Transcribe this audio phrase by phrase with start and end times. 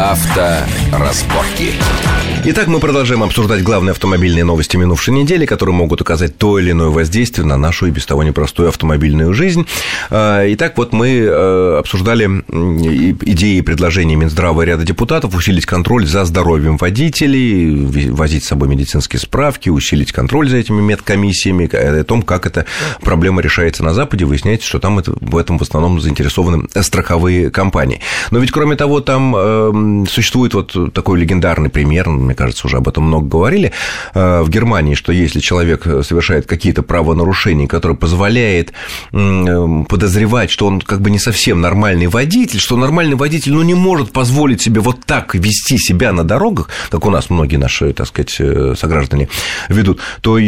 [0.00, 1.74] Авторазборки.
[2.42, 6.88] Итак, мы продолжаем обсуждать главные автомобильные новости минувшей недели, которые могут оказать то или иное
[6.88, 9.66] воздействие на нашу и без того непростую автомобильную жизнь.
[10.08, 16.06] А, итак, вот мы э, обсуждали идеи и предложения Минздрава и ряда депутатов усилить контроль
[16.06, 22.22] за здоровьем водителей, возить с собой медицинские справки, усилить контроль за этими медкомиссиями, о том,
[22.22, 22.64] как эта
[23.02, 24.24] проблема решается на Западе.
[24.24, 28.00] Выясняется, что там это, в этом в основном заинтересованы страховые компании.
[28.30, 32.88] Но ведь, кроме того, там э, существует вот такой легендарный пример, мне кажется, уже об
[32.88, 33.72] этом много говорили,
[34.14, 38.72] э, в Германии, что если человек совершает какие-то правонарушения, которые позволяет
[39.12, 43.74] э, подозревать, что он как бы не совсем нормальный водитель, что нормальный водитель, ну, не
[43.74, 48.06] может позволить себе вот так вести себя на дорогах, как у нас многие наши, так
[48.06, 49.28] сказать, э, сограждане
[49.68, 50.38] ведут, то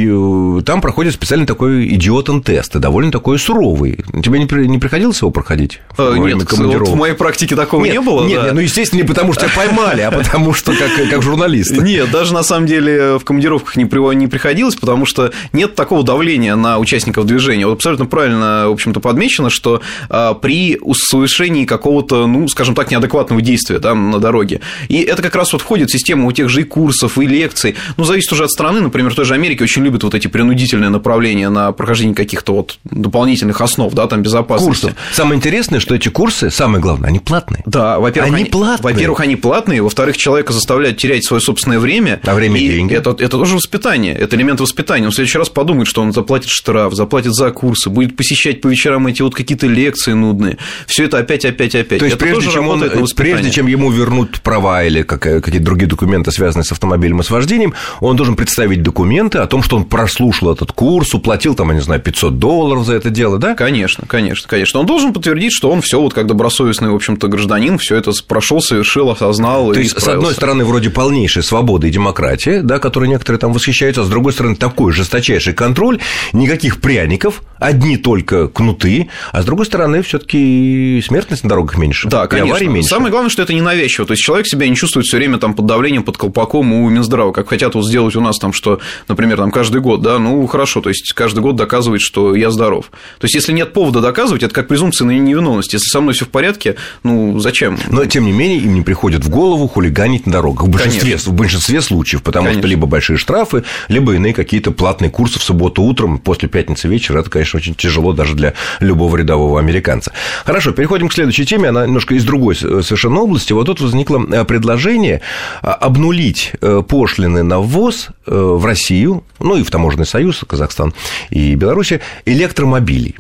[0.65, 4.05] там проходит специальный такой идиотен-тест, и довольно такой суровый.
[4.23, 5.81] Тебе не приходилось его проходить?
[5.99, 8.25] Нет, вот в моей практике такого нет, не было.
[8.25, 8.53] Нет, да.
[8.53, 11.72] ну, естественно, не потому что тебя поймали, а потому что как, как журналист.
[11.81, 13.85] Нет, даже на самом деле в командировках не,
[14.15, 17.67] не приходилось, потому что нет такого давления на участников движения.
[17.67, 23.43] Вот абсолютно правильно, в общем-то, подмечено, что а, при совершении какого-то, ну, скажем так, неадекватного
[23.43, 24.61] действия да, на дороге.
[24.89, 27.77] И это как раз вот входит в систему у тех же и курсов, и лекций.
[27.97, 28.81] Ну, зависит уже от страны.
[28.81, 32.79] Например, в той же Америке очень любят вот эти принудительные направления на прохождение каких-то вот
[32.85, 34.87] дополнительных основ, да, там безопасности.
[34.87, 34.99] Курсов.
[35.13, 37.63] Самое интересное, что эти курсы, самое главное, они платные.
[37.67, 38.93] Да, во-первых, они, они платные.
[38.95, 42.21] Во-первых, они платные, во-вторых, человека заставляют терять свое собственное время.
[42.25, 42.95] А время и деньги.
[42.95, 45.07] Это, это тоже воспитание, это элемент воспитания.
[45.07, 48.69] Он в следующий раз подумает, что он заплатит штраф, заплатит за курсы, будет посещать по
[48.69, 50.59] вечерам эти вот какие-то лекции нудные.
[50.87, 51.99] Все это опять, опять, опять.
[51.99, 52.85] То есть, это прежде чем, он,
[53.17, 57.75] прежде чем ему вернут права или какие-то другие документы, связанные с автомобилем и с вождением,
[58.01, 61.83] он должен представить документы о том, что он прослушал этот курс, уплатил там, я не
[61.83, 63.55] знаю, 500 долларов за это дело, да?
[63.55, 64.81] Конечно, конечно, конечно.
[64.81, 68.61] Он должен подтвердить, что он все вот как добросовестный, в общем-то, гражданин, все это прошел,
[68.61, 69.73] совершил, осознал.
[69.73, 74.01] То есть, с одной стороны, вроде полнейшая свобода и демократия, да, которой некоторые там восхищаются,
[74.01, 76.01] а с другой стороны, такой жесточайший контроль,
[76.33, 82.09] никаких пряников, одни только кнуты, а с другой стороны, все таки смертность на дорогах меньше.
[82.09, 82.65] Да, конечно.
[82.65, 82.89] меньше.
[82.89, 84.07] Самое главное, что это не навязчиво.
[84.07, 87.33] То есть человек себя не чувствует все время там под давлением, под колпаком у Минздрава,
[87.33, 90.81] как хотят вот сделать у нас там, что, например, там каждый год, да, ну хорошо,
[90.81, 92.87] то есть каждый год доказывает, что я здоров.
[93.19, 95.75] То есть если нет повода доказывать, это как презумпция на невиновность.
[95.75, 97.79] Если со мной все в порядке, ну зачем?
[97.91, 101.42] Но тем не менее им не приходит в голову хулиганить на дорогах в большинстве, в
[101.43, 102.63] большинстве случаев, потому Конечно.
[102.63, 107.21] что либо большие штрафы, либо иные какие-то платные курсы в субботу утром, после пятницы вечера.
[107.21, 110.13] Это, конечно, очень тяжело даже для любого рядового американца.
[110.45, 111.69] Хорошо, переходим к следующей теме.
[111.69, 113.53] Она немножко из другой совершенно области.
[113.53, 115.21] Вот тут возникло э, предложение
[115.63, 120.95] а, обнулить э, пошлины на ввоз э, в Россию, ну и в Таможенный союз, Казахстан
[121.31, 121.93] и Беларусь,
[122.25, 123.17] электромобилей.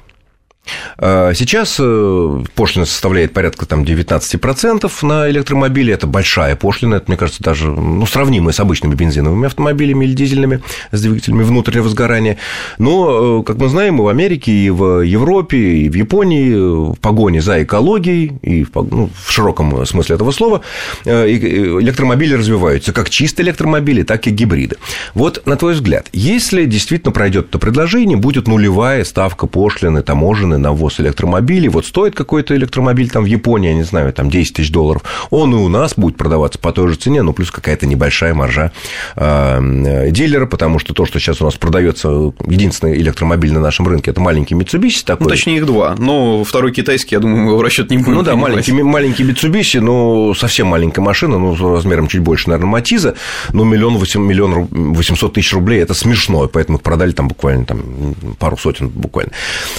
[0.99, 5.93] А, сейчас э, пошлина составляет порядка там, 19% на электромобили.
[5.93, 10.63] Это большая пошлина, это, мне кажется, даже ну, сравнимая с обычными бензиновыми автомобилями или дизельными
[10.93, 12.39] с двигателями внутреннего сгорания.
[12.79, 16.99] Но, э, как мы знаем, и в Америке, и в Европе, и в Японии в
[17.01, 20.61] погоне за экологией, и в, ну, в широком смысле этого слова,
[21.05, 24.77] э, электромобили развиваются, как чистые электромобили, так и гибриды.
[25.15, 30.59] Вот, на твой взгляд, если действительно пройдет это предложение, будет нулевая ставка пошлины таможенной цены
[30.59, 31.69] на ввоз электромобилей.
[31.69, 35.53] Вот стоит какой-то электромобиль там в Японии, я не знаю, там 10 тысяч долларов, он
[35.55, 38.73] и у нас будет продаваться по той же цене, ну, плюс какая-то небольшая маржа
[39.17, 42.09] э, дилера, потому что то, что сейчас у нас продается,
[42.47, 45.25] единственный электромобиль на нашем рынке, это маленький Mitsubishi такой.
[45.25, 48.23] Ну, точнее, их два, но второй китайский, я думаю, мы в расчет не будем Ну,
[48.23, 53.15] да, маленький, маленький Mitsubishi, но совсем маленькая машина, ну, размером чуть больше, наверное, Матиза,
[53.53, 58.57] но миллион, миллион восемьсот тысяч рублей, это смешно, поэтому их продали там буквально там, пару
[58.57, 59.33] сотен буквально.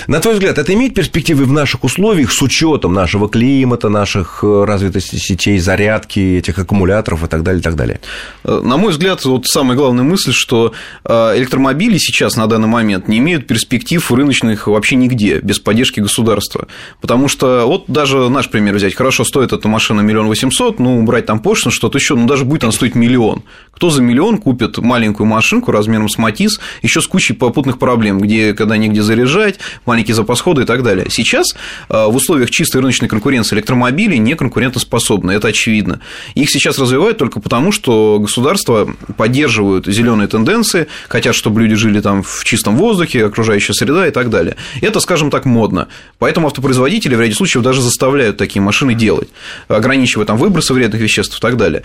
[0.07, 4.63] На твой взгляд, это имеет перспективы в наших условиях с учетом нашего климата, наших э,
[4.63, 7.99] развитости сетей зарядки, этих аккумуляторов и так далее, и так далее?
[8.43, 13.07] Э, на мой взгляд, вот самая главная мысль, что э, электромобили сейчас на данный момент
[13.07, 16.67] не имеют перспектив рыночных вообще нигде, без поддержки государства.
[17.01, 18.95] Потому что вот даже наш пример взять.
[18.95, 22.63] Хорошо, стоит эта машина миллион восемьсот, ну, убрать там пошлину, что-то еще, ну, даже будет
[22.63, 23.43] она стоить миллион.
[23.71, 28.53] Кто за миллион купит маленькую машинку размером с Матис, еще с кучей попутных проблем, где,
[28.53, 31.07] когда негде заряжать, маленький запас хода и так далее.
[31.09, 31.55] Сейчас
[31.89, 35.99] э, в условиях чистой рыночной конкуренции электромобили не конкурентоспособны, это очевидно.
[36.35, 42.23] Их сейчас развивают только потому, что государства поддерживают зеленые тенденции, хотят, чтобы люди жили там
[42.23, 44.55] в чистом воздухе, окружающая среда и так далее.
[44.81, 45.87] Это, скажем так, модно.
[46.19, 49.29] Поэтому автопроизводители в ряде случаев даже заставляют такие машины делать,
[49.67, 51.83] ограничивая там выбросы вредных веществ и так далее.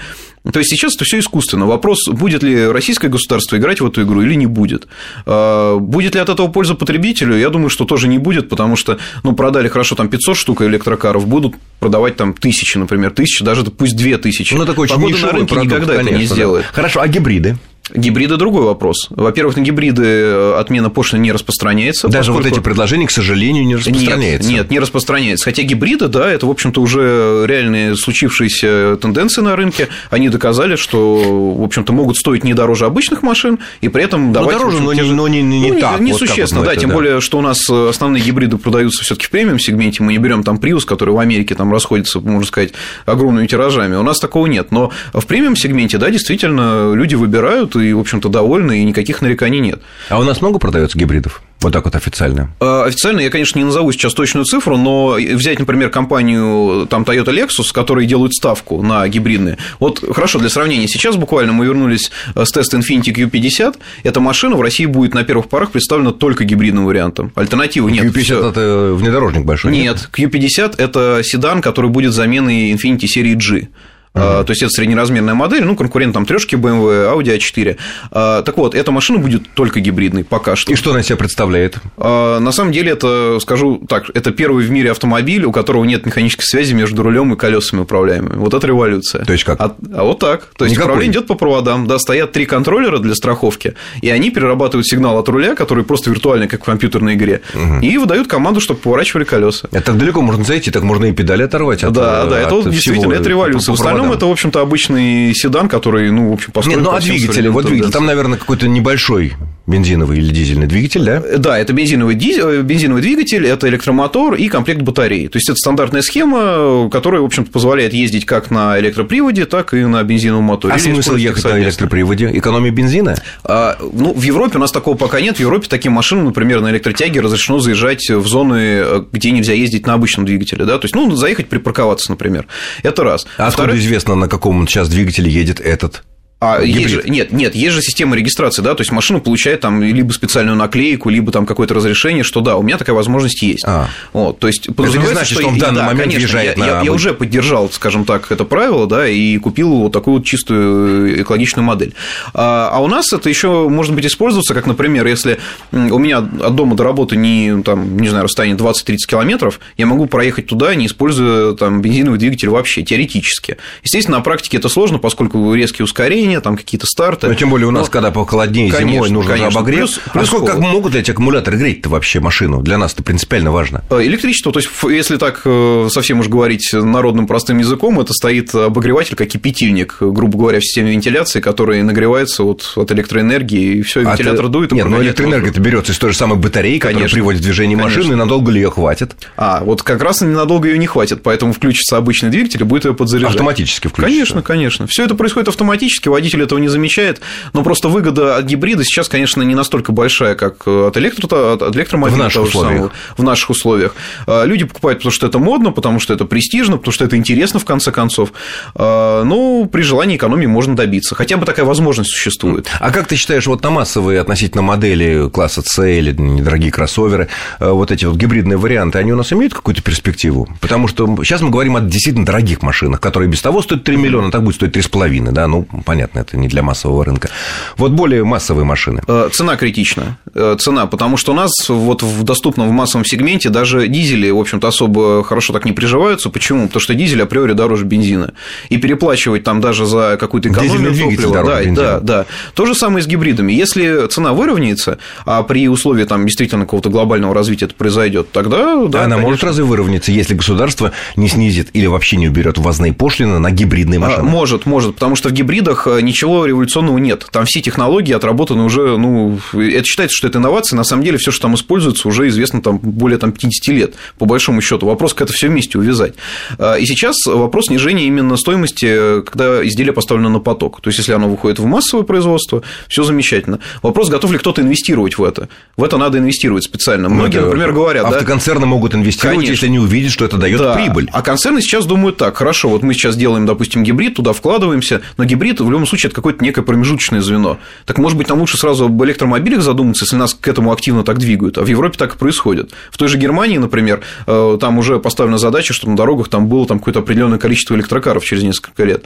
[0.51, 1.67] То есть сейчас это все искусственно.
[1.67, 4.87] Вопрос, будет ли российское государство играть в эту игру или не будет.
[5.27, 7.37] Э, будет ли от этого польза потребителю?
[7.37, 11.29] Я думаю, что тоже не будет, потому что, ну, продали хорошо там 500 штук электрокаров,
[11.29, 14.53] будут продавать там тысячи, например, тысячи, даже пусть две тысячи.
[14.55, 16.67] Ну, такой очень Погода на рынке продукт, никогда конечно, это не сделает.
[16.67, 16.73] Да.
[16.75, 17.57] Хорошо, а гибриды?
[17.95, 19.09] Гибриды другой вопрос.
[19.11, 22.09] Во-первых, на гибриды э, отмена пошлины не распространяется.
[22.09, 22.49] Даже поскольку...
[22.49, 24.49] вот эти предложения, к сожалению, не распространяются.
[24.49, 25.45] Нет, нет, не распространяется.
[25.45, 29.89] Хотя гибриды, да, это, в общем-то, уже реальные случившиеся тенденции на рынке.
[30.11, 34.53] Они доказали, что, в общем-то, могут стоить не дороже обычных машин, и при этом давать...
[34.53, 36.01] Ну, дороже, но, не, но не, не, не ну, так.
[36.01, 36.97] Несущественно, вот да, это, тем да.
[36.97, 40.03] более, что у нас основные гибриды продаются все таки в премиум-сегменте.
[40.03, 42.73] Мы не берем там Prius, который в Америке там расходится, можно сказать,
[43.07, 43.97] огромными тиражами.
[43.97, 44.71] У нас такого нет.
[44.71, 49.81] Но в премиум-сегменте, да, действительно, люди выбирают и, в общем-то, довольны и никаких нареканий нет.
[50.09, 51.43] А у нас много продается гибридов?
[51.61, 52.51] Вот так вот официально.
[52.61, 57.35] А, официально я, конечно, не назову сейчас точную цифру, но взять, например, компанию там Toyota
[57.35, 59.59] Lexus, которые делают ставку на гибридные.
[59.81, 63.77] Вот хорошо, для сравнения, сейчас буквально мы вернулись э, с теста Infiniti Q50.
[64.05, 67.33] Эта машина в России будет на первых порах представлена только гибридным вариантом.
[67.35, 68.05] Альтернативы нет.
[68.05, 68.51] Q50 Всё.
[68.51, 69.73] это внедорожник большой?
[69.73, 73.69] Нет, нет, Q50 это седан, который будет заменой Infiniti серии G.
[74.15, 74.45] Uh-huh.
[74.45, 77.77] То есть это среднеразмерная модель, ну, конкурент там трешки BMW, Audi A4.
[78.11, 80.73] А, так вот, эта машина будет только гибридной пока что.
[80.73, 81.79] И что она себя представляет?
[81.97, 86.07] А, на самом деле, это, скажу так, это первый в мире автомобиль, у которого нет
[86.07, 88.37] механической связи между рулем и колесами управляемыми.
[88.37, 89.25] Вот это революция.
[89.25, 89.61] То есть как?
[89.61, 90.49] А, а вот так.
[90.57, 90.93] То есть Никакой.
[90.93, 91.87] управление идет по проводам.
[91.87, 96.49] Да, стоят три контроллера для страховки, и они перерабатывают сигнал от руля, который просто виртуальный,
[96.49, 97.81] как в компьютерной игре, uh-huh.
[97.81, 99.69] и выдают команду, чтобы поворачивали колеса.
[99.73, 101.83] Это так далеко можно зайти, так можно и педали оторвать.
[101.83, 103.75] От, да, да, это от действительно это революция.
[103.75, 106.79] В остальном это, в общем-то, обычный седан, который, ну, в общем, построен...
[106.79, 107.49] Нет, ну, а двигатели?
[107.49, 109.35] Вот двигатель, там, наверное, какой-то небольшой
[109.69, 111.23] бензиновый или дизельный двигатель, да?
[111.39, 115.29] Да, это бензиновый, дизель, э, бензиновый двигатель, это электромотор и комплект батареи.
[115.29, 119.85] То есть, это стандартная схема, которая, в общем-то, позволяет ездить как на электроприводе, так и
[119.85, 120.75] на бензиновом моторе.
[120.75, 122.31] А смысл ехать на электроприводе?
[122.33, 123.17] Экономия бензина?
[123.45, 125.37] А, ну, в Европе у нас такого пока нет.
[125.37, 129.87] В Европе таким машинам, например, на электротяге разрешено заезжать в зоны, э, где нельзя ездить
[129.87, 130.65] на обычном двигателе.
[130.65, 130.79] Да?
[130.79, 132.47] То есть, ну, заехать, припарковаться, например.
[132.83, 133.27] Это раз.
[133.37, 133.75] А Второе...
[133.75, 136.05] откуда известно, на каком сейчас двигателе едет этот?
[136.41, 139.83] А есть же, нет, нет, есть же система регистрации, да, то есть машина получает там
[139.83, 143.65] либо специальную наклейку, либо там какое-то разрешение, что да, у меня такая возможность есть.
[143.67, 143.89] А.
[144.13, 146.57] Вот, то есть это не значит, что, что он в данный да, момент конечно, въезжает
[146.57, 146.69] я, на...
[146.69, 151.23] я, я уже поддержал, скажем так, это правило, да, и купил вот такую вот чистую
[151.23, 151.95] экологичную модель.
[152.35, 155.41] А, а у нас это еще может быть использоваться, как, например, если
[155.73, 160.07] у меня от дома до работы не, там, не знаю, расстояние 20-30 километров, я могу
[160.07, 163.57] проехать туда, не используя там бензиновый двигатель вообще, теоретически.
[163.83, 167.29] Естественно, на практике это сложно, поскольку резкие ускорения охлаждения, там какие-то старты.
[167.29, 167.91] Но тем более у нас, Но...
[167.93, 169.61] когда похолоднее конечно, зимой, нужно конечно.
[169.61, 169.79] обогрев.
[169.79, 172.63] Плюс, плюс а сколько, как могут эти аккумуляторы греть-то вообще машину?
[172.63, 173.85] Для нас это принципиально важно.
[173.91, 178.55] Э, электричество, то есть, если так э, совсем уж говорить народным простым языком, это стоит
[178.55, 184.01] обогреватель, как кипятильник, грубо говоря, в системе вентиляции, который нагревается вот от электроэнергии, и все,
[184.01, 184.73] а вентилятор а дует.
[184.73, 187.77] Нет, но электроэнергия это берется из той же самой батареи, конечно, которая приводит в движение
[187.77, 187.99] конечно.
[187.99, 189.17] машины, и надолго ли ее хватит?
[189.37, 192.95] А, вот как раз ненадолго ее не хватит, поэтому включится обычный двигатель и будет ее
[192.95, 193.33] подзаряжать.
[193.33, 194.15] Автоматически включится.
[194.15, 194.87] Конечно, конечно.
[194.87, 197.21] Все это происходит автоматически, водитель этого не замечает
[197.53, 202.17] но просто выгода от гибрида сейчас, конечно, не настолько большая, как от, электро, от электромобиля.
[202.17, 202.73] В наших условиях.
[202.73, 203.95] Самого, в наших условиях.
[204.27, 207.61] А, люди покупают, потому что это модно, потому что это престижно, потому что это интересно,
[207.61, 208.33] в конце концов.
[208.75, 211.15] А, ну, при желании экономии можно добиться.
[211.15, 212.69] Хотя бы такая возможность существует.
[212.81, 217.29] А как ты считаешь, вот на массовые относительно модели класса C или недорогие кроссоверы,
[217.59, 220.49] а, вот эти вот гибридные варианты, они у нас имеют какую-то перспективу?
[220.61, 224.31] Потому что сейчас мы говорим о действительно дорогих машинах, которые без того стоят 3 миллиона,
[224.31, 227.31] так будет стоить 3,5, да, ну, понятно, это не для массового рынка.
[227.77, 229.03] Вот более массовые машины.
[229.07, 230.19] Э, цена критична.
[230.35, 234.39] Э, цена, потому что у нас вот в доступном в массовом сегменте даже дизели, в
[234.39, 236.31] общем-то, особо хорошо так не приживаются.
[236.31, 236.67] Почему?
[236.67, 238.33] Потому что дизель априори дороже бензина.
[238.69, 241.45] И переплачивать там даже за какую-то экономию топлива.
[241.45, 241.77] Да, бензина.
[241.77, 242.27] да, да.
[242.55, 243.53] То же самое с гибридами.
[243.53, 249.05] Если цена выровняется, а при условии там действительно какого-то глобального развития это произойдет, тогда да.
[249.05, 249.19] Она конечно.
[249.19, 253.99] может разве выровняться, если государство не снизит или вообще не уберет ввозные пошлины на гибридные
[253.99, 254.23] а, машины?
[254.23, 257.27] Может, может, потому что в гибридах э, ничего революционного нет.
[257.31, 261.31] Там все технологии отработаны уже, ну, это считается, что это инновация, на самом деле все,
[261.31, 264.87] что там используется, уже известно там более там, 50 лет, по большому счету.
[264.87, 266.15] Вопрос, как это все вместе увязать.
[266.59, 270.81] А, и сейчас вопрос снижения именно стоимости, когда изделие поставлено на поток.
[270.81, 273.59] То есть, если оно выходит в массовое производство, все замечательно.
[273.83, 275.49] Вопрос, готов ли кто-то инвестировать в это.
[275.77, 277.09] В это надо инвестировать специально.
[277.09, 279.53] Многие, например, говорят, автоконцерны да, могут инвестировать, Конечно.
[279.53, 280.75] если они увидят, что это дает да.
[280.75, 281.09] прибыль.
[281.13, 285.25] А концерны сейчас думают так: хорошо, вот мы сейчас делаем, допустим, гибрид, туда вкладываемся, но
[285.25, 287.59] гибрид в любом случае это какое-то некое промежуточное звено.
[287.85, 291.19] Так, может быть, нам лучше сразу об электромобилях задуматься, если нас к этому активно так
[291.19, 291.59] двигают.
[291.59, 292.73] А в Европе так и происходит.
[292.91, 296.67] В той же Германии, например, э, там уже поставлена задача, что на дорогах там было
[296.67, 299.05] там какое-то определенное количество электрокаров через несколько лет.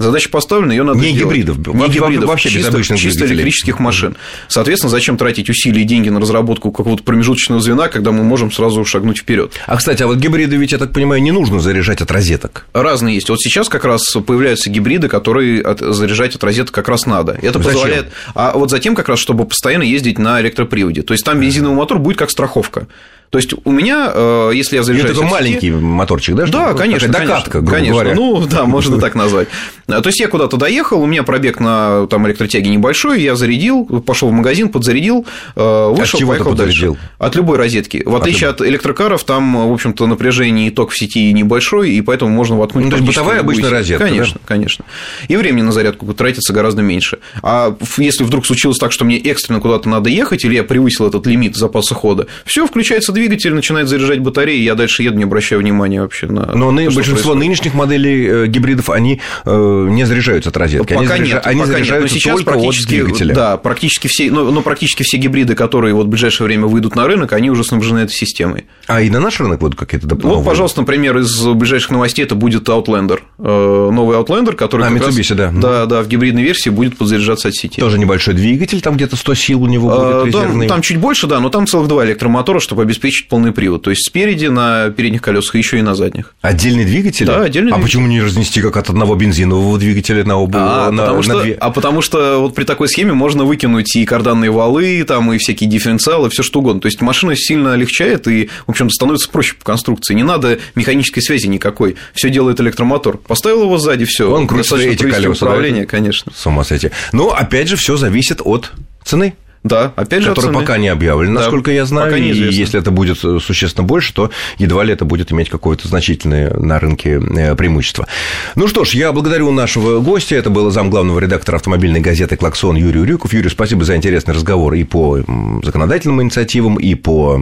[0.00, 1.36] Задача поставлена, ее надо не сделать.
[1.36, 4.16] Гибридов, не гибридов, вообще чисто, без чисто электрических машин.
[4.48, 8.82] Соответственно, зачем тратить усилия и деньги на разработку какого-то промежуточного звена, когда мы можем сразу
[8.86, 9.52] шагнуть вперед?
[9.66, 12.64] А, кстати, а вот гибриды ведь, я так понимаю, не нужно заряжать от розеток.
[12.72, 13.28] Разные есть.
[13.28, 17.32] Вот сейчас как раз появляются гибриды, которые от, заряжать от розеток как раз надо.
[17.32, 17.72] Это Зачем?
[17.74, 18.06] позволяет.
[18.34, 21.02] А вот затем как раз, чтобы постоянно ездить на электроприводе.
[21.02, 22.86] То есть там бензиновый мотор будет как страховка.
[23.30, 25.12] То есть у меня, э, если я заряжаю...
[25.12, 26.46] Это такой маленький моторчик, да?
[26.46, 27.08] Да, конечно.
[27.08, 27.94] Докатка, грубо конечно.
[27.94, 28.14] говоря.
[28.16, 29.46] Ну, да, можно так назвать.
[29.86, 34.30] То есть я куда-то доехал, у меня пробег на там, электротяге небольшой, я зарядил, пошел
[34.30, 36.96] в магазин, подзарядил, э, вышел, от поехал дальше.
[37.18, 38.02] От любой розетки.
[38.04, 42.00] В отличие от, от электрокаров, там, в общем-то, напряжение и ток в сети небольшой, и
[42.00, 42.84] поэтому можно воткнуть.
[42.84, 44.06] Ну, то есть бытовая обычная розетка.
[44.06, 44.46] Конечно, да?
[44.48, 44.84] конечно.
[45.28, 47.18] И времени на зарядку тратится гораздо меньше.
[47.42, 51.26] А если вдруг случилось так, что мне экстренно куда-то надо ехать, или я превысил этот
[51.28, 56.00] лимит запаса хода, все, включается двигатель, начинает заряжать батареи, я дальше еду, не обращаю внимания
[56.00, 56.54] вообще на.
[56.54, 57.38] Но то, большинство происходит.
[57.38, 60.94] нынешних моделей э, гибридов, они э, не заряжаются от розетки.
[60.94, 62.24] Пока они, нет, они пока заряжаются нет.
[62.24, 63.34] Но сейчас практически, от двигателя.
[63.34, 67.06] Да, практически все, но, но практически все гибриды, которые вот в ближайшее время выйдут на
[67.06, 68.66] рынок, они уже снабжены этой системой.
[68.86, 70.44] А и на наш рынок будут какие-то дополнительные?
[70.44, 73.20] Вот, пожалуйста, например, из ближайших новостей это будет Outlander.
[73.38, 75.52] Э, новый Outlander, который а, Mitsubishi, раз, да.
[75.52, 77.80] Да, да, в гибридной версии будет подзаряжаться от сети.
[77.80, 80.66] Тоже небольшой двигатель, там где-то 100 сил у него будет резервный.
[80.66, 83.82] Там, там чуть больше, да, но там целых два электромотора, чтобы обеспечить полный привод.
[83.82, 86.34] То есть спереди на передних колесах, еще и на задних.
[86.40, 87.26] Отдельный двигатель?
[87.26, 87.82] Да, отдельный А двигатель.
[87.82, 90.86] почему не разнести как от одного бензинового двигателя на оба?
[90.86, 91.54] А, на, потому на что, две...
[91.54, 95.68] а потому что вот при такой схеме можно выкинуть и карданные валы, там, и всякие
[95.68, 96.80] дифференциалы, все что угодно.
[96.80, 100.14] То есть машина сильно легчает и, в общем-то, становится проще по конструкции.
[100.14, 101.96] Не надо механической связи никакой.
[102.14, 103.16] Все делает электромотор.
[103.16, 104.30] Поставил его сзади, все.
[104.30, 105.46] Он крутится эти колеса.
[105.46, 105.88] Управление, да?
[105.90, 106.32] конечно.
[106.34, 106.90] С ума сойти.
[107.12, 108.72] Но опять же, все зависит от
[109.04, 109.34] цены.
[109.62, 112.06] Да, опять же, который пока не объявлен, да, насколько я знаю.
[112.06, 116.54] Пока и если это будет существенно больше, то едва ли это будет иметь какое-то значительное
[116.54, 118.06] на рынке э, преимущество.
[118.54, 120.36] Ну что ж, я благодарю нашего гостя.
[120.36, 123.34] Это был зам главного редактора автомобильной газеты «Клаксон» Юрий Урюков.
[123.34, 125.18] Юрий, спасибо за интересный разговор и по
[125.62, 127.38] законодательным инициативам, и по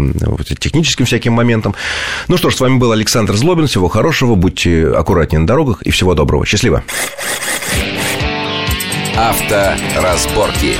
[0.58, 1.76] техническим всяким моментам.
[2.26, 3.68] Ну что ж, с вами был Александр Злобин.
[3.68, 6.44] Всего хорошего, будьте аккуратнее на дорогах и всего доброго.
[6.44, 6.82] Счастливо.
[9.16, 10.74] Авторазборки.